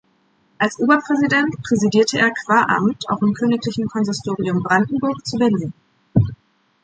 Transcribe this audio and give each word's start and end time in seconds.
Als 0.57 0.79
Oberpräsident 0.79 1.61
präsidierte 1.61 2.17
er 2.17 2.31
qua 2.31 2.63
Amt 2.63 3.07
auch 3.07 3.21
im 3.21 3.35
Königlichen 3.35 3.87
Konsistorium 3.87 4.63
Brandenburg 4.63 5.23
zu 5.27 5.37
Berlin. 5.37 5.73